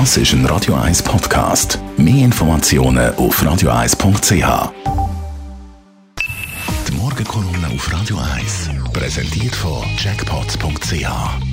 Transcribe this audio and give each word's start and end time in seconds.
Das 0.00 0.16
ist 0.16 0.32
ein 0.32 0.44
Radio 0.46 0.74
1 0.74 1.04
Podcast. 1.04 1.78
Mehr 1.96 2.24
Informationen 2.24 3.14
auf 3.14 3.40
radio1.ch. 3.40 4.72
Die 6.88 6.96
Morgenkolumne 6.96 7.68
auf 7.72 7.92
Radio 7.92 8.16
1 8.34 8.70
präsentiert 8.92 9.54
von 9.54 9.84
Jackpots.ch. 9.96 11.06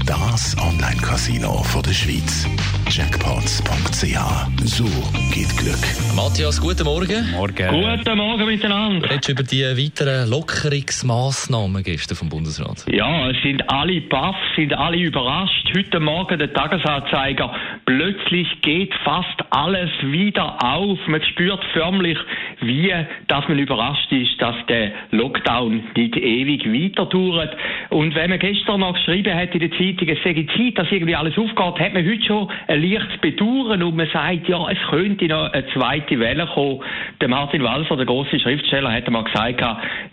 Das 0.07 0.57
Online-Casino 0.57 1.63
der 1.85 1.93
Schweiz. 1.93 2.47
Jackpots.ch. 2.89 4.65
So 4.65 4.85
geht 5.31 5.55
Glück. 5.57 6.15
Matthias, 6.15 6.59
guten 6.59 6.85
Morgen. 6.85 7.31
Morgen. 7.31 7.67
Guten 7.67 8.17
Morgen 8.17 8.45
miteinander. 8.45 9.09
Redest 9.09 9.27
du 9.27 9.31
über 9.33 9.43
die 9.43 9.63
weiteren 9.63 10.29
Lockerungsmaßnahmen 10.29 11.83
gestern 11.83 12.17
vom 12.17 12.29
Bundesrat? 12.29 12.85
Ja, 12.91 13.29
es 13.29 13.37
sind 13.43 13.69
alle 13.69 14.01
baff, 14.01 14.35
sind 14.55 14.73
alle 14.73 14.97
überrascht. 14.97 15.69
Heute 15.75 15.99
Morgen 15.99 16.39
der 16.39 16.53
Tagesanzeiger. 16.53 17.53
Plötzlich 17.93 18.47
geht 18.61 18.93
fast 19.03 19.43
alles 19.49 19.89
wieder 20.01 20.63
auf. 20.63 20.97
Man 21.07 21.21
spürt 21.23 21.61
förmlich, 21.73 22.17
wie, 22.61 22.89
dass 23.27 23.45
man 23.49 23.59
überrascht 23.59 24.09
ist, 24.13 24.41
dass 24.41 24.55
der 24.69 24.93
Lockdown 25.11 25.83
nicht 25.97 26.15
ewig 26.15 26.65
weiter 26.71 27.05
dauert. 27.05 27.53
Und 27.89 28.15
wenn 28.15 28.29
man 28.29 28.39
gestern 28.39 28.79
noch 28.79 28.93
geschrieben 28.93 29.35
hat 29.35 29.53
in 29.53 29.59
der 29.59 29.71
Zeitung, 29.71 30.07
es 30.07 30.23
sei 30.23 30.47
Zeit, 30.55 30.77
dass 30.77 30.89
irgendwie 30.89 31.17
alles 31.17 31.37
aufgeht, 31.37 31.85
hat 31.85 31.93
man 31.93 32.05
heute 32.05 32.23
schon 32.23 32.47
ein 32.69 32.81
leichtes 32.81 33.19
Bedauern 33.19 33.83
und 33.83 33.97
man 33.97 34.07
sagt, 34.07 34.47
ja, 34.47 34.71
es 34.71 34.79
könnte 34.89 35.27
noch 35.27 35.51
eine 35.51 35.67
zweite 35.73 36.17
Welle 36.17 36.47
kommen. 36.47 36.79
Der 37.19 37.27
Martin 37.27 37.61
Walser, 37.61 37.97
der 37.97 38.05
große 38.05 38.39
Schriftsteller, 38.39 38.93
hat 38.93 39.05
einmal 39.05 39.25
gesagt, 39.25 39.61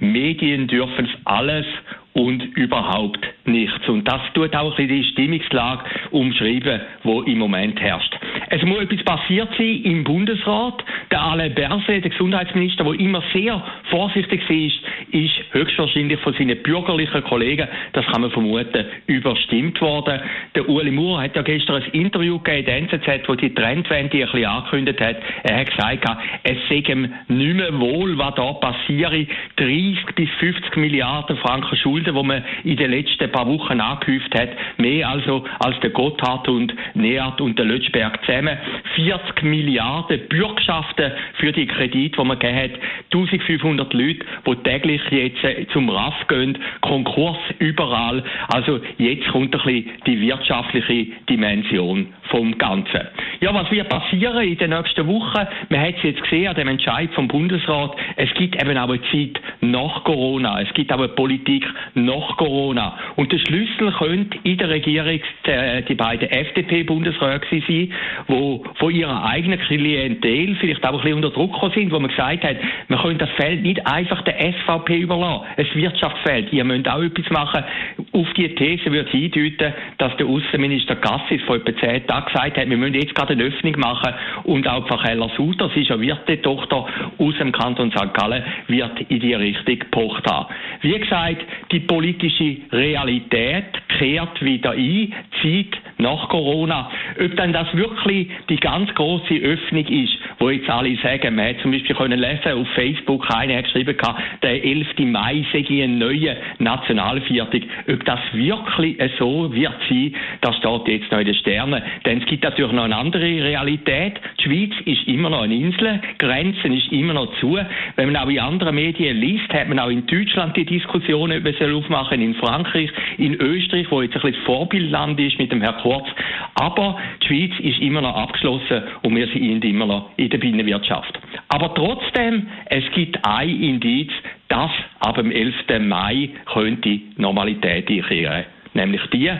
Medien 0.01 0.67
dürfen 0.67 1.09
alles 1.27 1.67
und 2.15 2.43
überhaupt 2.57 3.21
nichts. 3.49 3.89
Und 3.89 4.07
das 4.07 4.21
tut 4.35 4.55
auch 4.55 4.77
die 4.77 5.05
Stimmungslage 5.05 5.85
umschreiben, 6.11 6.81
wo 7.03 7.23
im 7.23 7.39
Moment 7.39 7.81
herrscht. 7.81 8.15
Es 8.51 8.63
muss 8.63 8.81
etwas 8.81 9.03
passiert 9.05 9.49
sein 9.57 9.83
im 9.83 10.05
Bundesrat. 10.05 10.85
Der 11.11 11.23
Alain 11.23 11.55
Berset, 11.55 12.05
der 12.05 12.11
Gesundheitsminister, 12.11 12.85
der 12.85 13.01
immer 13.01 13.23
sehr 13.33 13.63
vorsichtig 13.91 14.49
war, 14.49 15.21
ist 15.21 15.35
höchstwahrscheinlich 15.53 16.21
von 16.21 16.35
seinen 16.35 16.63
bürgerlichen 16.63 17.23
Kollegen, 17.25 17.69
das 17.93 18.05
kann 18.07 18.23
man 18.23 18.31
vermuten, 18.31 18.85
überstimmt 19.07 19.81
worden. 19.81 20.21
Der 20.55 20.69
Uli 20.69 20.91
Moore 20.91 21.23
hat 21.23 21.37
ja 21.37 21.43
gestern 21.43 21.83
ein 21.83 21.91
Interview 21.93 22.39
gegeben 22.39 22.59
in 22.59 22.91
der 22.91 22.99
NZZ, 22.99 23.29
wo 23.29 23.35
die 23.35 23.55
Trendwende 23.55 24.19
ein 24.19 24.25
bisschen 24.27 24.45
angekündigt 24.45 25.01
hat. 25.01 25.17
Er 25.45 25.61
hat 25.61 25.71
gesagt, 25.71 26.05
es 26.43 26.57
sei 26.69 26.77
ihm 26.77 27.13
nicht 27.29 27.57
mehr 27.57 27.79
wohl, 27.79 28.17
was 28.19 28.35
da 28.35 28.53
passiere. 28.55 29.27
30 29.57 30.15
bis 30.15 30.29
50 30.39 30.77
Milliarden 30.77 31.37
Franken 31.39 31.77
Schulden, 31.77 32.15
die 32.15 32.23
man 32.23 32.45
in 32.65 32.77
den 32.77 32.91
letzten 32.91 33.31
paar 33.31 33.47
Wochen 33.47 33.81
angehäuft 33.81 34.35
hat. 34.39 34.51
Mehr 34.77 35.09
also 35.09 35.45
als 35.61 35.79
der 35.81 35.91
Gotthard 35.91 36.49
und 36.49 36.75
Neat 36.95 37.41
und 37.41 37.59
der 37.59 37.67
Lötschberg 37.67 38.25
zusammen. 38.25 38.59
40 38.97 39.43
Milliarden 39.43 40.21
Bürgschaften 40.29 41.13
für 41.35 41.53
die 41.53 41.67
Kredite, 41.67 42.21
die 42.21 42.27
man 42.27 42.39
gegeben 42.39 42.75
hat. 42.75 42.81
1500 43.13 43.78
Leute, 43.93 44.25
die 44.47 44.57
täglich 44.63 45.03
jetzt 45.11 45.43
äh, 45.45 45.67
zum 45.73 45.89
RAF 45.89 46.27
gehen. 46.29 46.59
Konkurs 46.81 47.39
überall. 47.59 48.23
Also 48.49 48.81
jetzt 48.99 49.29
kommt 49.29 49.55
ein 49.55 49.63
bisschen 49.63 49.91
die 50.07 50.21
wirtschaftliche 50.21 51.07
Dimension 51.29 52.09
vom 52.31 52.57
Ganzen. 52.59 53.09
Ja, 53.41 53.55
was 53.55 53.71
wird 53.71 53.89
passieren 53.89 54.43
in 54.43 54.59
den 54.59 54.71
nächsten 54.71 55.07
Wochen? 55.07 55.47
Man 55.69 55.81
hat 55.81 55.95
es 55.97 56.03
jetzt 56.03 56.23
gesehen 56.23 56.49
an 56.49 56.57
dem 56.57 56.69
Entscheid 56.69 57.11
vom 57.15 57.29
Bundesrat. 57.29 57.97
Es 58.17 58.33
gibt 58.35 58.61
eben 58.61 58.77
auch 58.77 58.89
eine 58.89 59.01
Zeit 59.11 59.41
nach 59.61 60.05
Corona. 60.05 60.61
Es 60.61 60.73
gibt 60.75 60.93
auch 60.93 60.99
eine 60.99 61.09
Politik 61.09 61.65
nach 61.95 62.37
Corona. 62.37 62.99
Und 63.17 63.33
der 63.33 63.39
Schlüssel 63.39 63.93
könnte 63.93 64.39
in 64.43 64.59
der 64.59 64.69
Regierung 64.69 65.21
die, 65.47 65.85
die 65.89 65.95
beiden 65.95 66.29
FDP-Bundesräte 66.29 67.63
sein, 67.67 67.93
wo 68.27 68.65
von 68.75 68.95
ihrer 68.95 69.25
eigenen 69.25 69.59
Klientel 69.61 70.57
vielleicht 70.57 70.85
auch 70.85 70.93
ein 70.93 71.01
bisschen 71.01 71.15
unter 71.15 71.31
Druck 71.31 71.57
sind, 71.75 71.93
wo 71.93 71.99
man 71.99 72.11
gesagt 72.11 72.45
hat, 72.45 72.57
man 72.89 73.01
könnte 73.01 73.27
das 73.27 73.31
Feld 73.37 73.63
nicht 73.69 73.87
einfach 73.87 74.23
der 74.23 74.35
SVP 74.53 74.97
überlassen. 74.97 75.47
Es 75.57 75.75
Wirtschaftsfeld. 75.75 76.53
Ihr 76.53 76.65
müsst 76.65 76.89
auch 76.89 77.03
etwas 77.03 77.31
machen. 77.31 77.65
Auf 78.13 78.27
die 78.35 78.55
These 78.55 78.91
würde 78.91 79.11
ich 79.13 79.37
eindeuten, 79.37 79.75
dass 79.99 80.17
der 80.17 80.27
Außenminister 80.27 80.97
Gassis 80.97 81.43
vor 81.43 81.57
etwa 81.57 81.77
zehn 81.79 82.07
Tagen 82.07 82.27
gesagt 82.27 82.57
hat, 82.57 82.69
wir 82.69 82.77
müssen 82.77 82.95
jetzt 82.95 83.15
gerade 83.15 83.35
eine 83.35 83.45
Öffnung 83.45 83.79
machen 83.79 84.15
und 84.45 84.67
auch 84.67 84.87
Frau 84.89 84.97
Keller-Sutter, 84.97 85.71
sie 85.75 85.83
ist 85.83 85.91
ja 85.91 86.01
Wirtetochter 86.01 86.87
aus 87.19 87.35
dem 87.39 87.53
Kanton 87.53 87.91
St. 87.91 88.15
Gallen, 88.15 88.43
wird 88.69 89.01
in 89.09 89.21
die 89.21 89.35
Richtung 89.35 89.79
gepocht 89.79 90.29
haben. 90.31 90.47
Wie 90.81 90.99
gesagt, 90.99 91.45
die 91.71 91.81
politische 91.81 92.57
Realität 92.73 93.67
kehrt 93.99 94.43
wieder 94.43 94.73
ein, 94.73 95.13
Zeit 95.43 95.79
nach 95.99 96.29
Corona. 96.29 96.91
Ob 97.21 97.37
dann 97.37 97.53
das 97.53 97.67
wirklich 97.75 98.29
die 98.49 98.57
ganz 98.57 98.95
große 98.95 99.35
Öffnung 99.35 99.87
ist, 99.87 100.17
wo 100.39 100.51
jetzt 100.51 100.69
alle 100.71 100.97
sagen, 100.97 101.35
man 101.35 101.49
hat 101.49 101.61
zum 101.63 101.73
Beispiel 101.73 101.97
können 101.97 102.19
lesen 102.19 102.53
auf 102.53 102.69
Facebook, 102.75 103.27
einer 103.35 103.57
hat 103.57 103.65
geschrieben, 103.65 103.97
der 104.43 104.65
11. 104.65 104.87
Mai 105.01 105.45
sei 105.53 105.83
ein 105.83 105.99
neuer 105.99 106.37
Nationalviertag. 106.59 107.63
Ob 107.91 108.05
das 108.05 108.21
wirklich 108.33 108.97
so 109.19 109.53
wird 109.53 109.75
sein, 109.89 110.15
das 110.41 110.57
steht 110.57 110.89
jetzt 110.89 111.11
noch 111.11 111.19
in 111.19 111.27
den 111.27 111.35
Sternen. 111.35 111.83
Denn 112.05 112.21
es 112.21 112.27
gibt 112.27 112.45
natürlich 112.45 112.73
noch 112.73 112.85
eine 112.85 112.97
andere 112.97 113.23
Realität. 113.23 114.21
Die 114.39 114.43
Schweiz 114.45 114.73
ist 114.85 115.09
immer 115.09 115.31
noch 115.31 115.43
eine 115.43 115.55
Insel, 115.55 116.01
Grenzen 116.19 116.73
ist 116.73 116.93
immer 116.93 117.15
noch 117.15 117.35
zu. 117.41 117.59
Wenn 117.97 118.13
man 118.13 118.23
auch 118.23 118.29
in 118.29 118.39
anderen 118.39 118.75
Medien 118.75 119.17
liest, 119.19 119.53
hat 119.53 119.69
man 119.69 119.79
auch 119.79 119.91
in 119.91 120.07
Deutschland 120.07 120.57
die 120.57 120.65
Diskussion, 120.65 121.33
ob 121.33 121.43
man 121.43 121.55
soll 121.55 121.75
aufmachen 121.75 122.21
in 122.21 122.35
Frankreich, 122.35 122.91
in 123.17 123.35
Österreich, 123.35 123.87
wo 123.91 124.03
jetzt 124.03 124.15
ein 124.15 124.23
bisschen 124.23 124.39
das 124.39 124.45
Vorbildland 124.45 125.19
ist 125.21 125.39
mit 125.39 125.51
dem 125.53 125.61
Herr 125.61 125.75
Kurz. 125.75 126.07
Aber 126.55 126.99
die 127.23 127.27
Schweiz 127.27 127.61
ist 127.61 127.81
immer 127.81 128.01
noch 128.01 128.17
abgeschlossen 128.17 128.83
und 129.03 129.17
wir 129.17 129.27
sind 129.29 129.65
immer 129.65 129.87
noch 129.87 130.11
in 130.17 130.31
der 130.31 130.39
Binnenwirtschaft. 130.39 131.19
Aber 131.49 131.75
trotzdem, 131.75 132.49
es 132.67 132.85
gibt 132.95 133.25
ein 133.25 133.49
Indiz, 133.49 134.11
dass 134.49 134.71
ab 135.01 135.17
dem 135.17 135.31
11. 135.31 135.55
Mai 135.81 136.31
könnte 136.53 137.01
Normalität 137.17 137.89
einkehren. 137.91 138.45
Nämlich 138.75 139.03
die, 139.13 139.33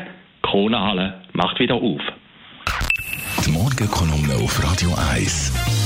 Kronenhalle 0.43 1.23
macht 1.33 1.59
wieder 1.61 1.75
auf. 1.75 2.01
Die 3.45 3.51
Morgenkolumne 3.51 4.35
auf 4.43 4.63
Radio 4.65 4.91
1. 5.13 5.78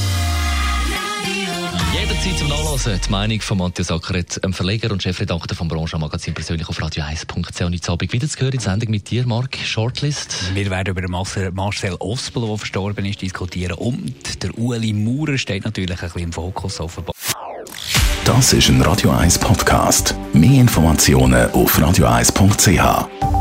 Jederzeit 2.03 2.37
zum 2.37 2.49
Nachlesen. 2.49 3.01
Die 3.07 3.11
Meinung 3.11 3.41
von 3.41 3.59
Matthias 3.59 3.93
Ackeret, 3.93 4.43
einem 4.43 4.53
Verleger 4.53 4.91
und 4.91 5.01
Chefredakteur 5.01 5.57
vom 5.57 5.69
Branchenmagazin 5.69 6.35
persönlich 6.35 6.69
auf 6.69 6.77
radio1.ch. 6.81 7.65
Und 7.65 7.75
jetzt 7.75 7.89
Abend 7.89 8.13
wieder 8.13 8.29
zu 8.29 8.41
hören 8.41 8.55
in 8.55 8.59
der 8.59 8.71
Sendung 8.71 8.91
mit 8.91 9.09
dir, 9.09 9.25
Mark 9.25 9.57
Shortlist. 9.57 10.53
Wir 10.53 10.69
werden 10.69 10.97
über 10.97 11.09
Marcel 11.09 11.95
Ospel, 12.01 12.45
der 12.45 12.59
verstorben 12.59 13.05
ist, 13.05 13.23
diskutieren. 13.23 13.75
Und 13.75 14.43
der 14.43 14.59
Ueli 14.59 14.93
Maurer 14.93 15.39
steht 15.39 15.65
natürlich 15.65 16.03
ein 16.03 16.09
bisschen 16.09 16.23
im 16.23 16.33
Fokus 16.33 16.81
offenbar. 16.81 17.15
Das 18.25 18.53
ist 18.53 18.69
ein 18.69 18.83
Radio 18.83 19.13
1 19.13 19.39
Podcast. 19.39 20.17
Mehr 20.33 20.61
Informationen 20.61 21.53
auf 21.53 21.79
radio1.ch. 21.79 23.32